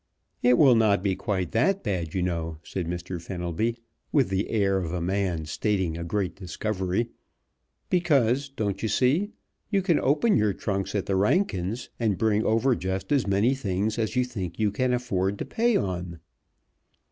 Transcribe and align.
"It 0.41 0.57
will 0.57 0.73
not 0.73 1.03
be 1.03 1.15
quite 1.15 1.51
that 1.51 1.83
bad, 1.83 2.15
you 2.15 2.23
know," 2.23 2.57
said 2.63 2.87
Mr. 2.87 3.21
Fenelby, 3.21 3.77
with 4.11 4.29
the 4.29 4.49
air 4.49 4.77
of 4.79 4.91
a 4.91 4.99
man 4.99 5.45
stating 5.45 5.95
a 5.95 6.03
great 6.03 6.35
discovery, 6.35 7.09
"because, 7.91 8.49
don't 8.49 8.81
you 8.81 8.89
see, 8.89 9.29
you 9.69 9.83
can 9.83 9.99
open 9.99 10.35
your 10.35 10.53
trunks 10.53 10.95
at 10.95 11.05
the 11.05 11.15
Rankins', 11.15 11.91
and 11.99 12.17
bring 12.17 12.43
over 12.43 12.75
just 12.75 13.11
as 13.11 13.27
many 13.27 13.53
things 13.53 13.99
as 13.99 14.15
you 14.15 14.25
think 14.25 14.57
you 14.57 14.71
can 14.71 14.91
afford 14.91 15.37
to 15.37 15.45
pay 15.45 15.77
on." 15.77 16.19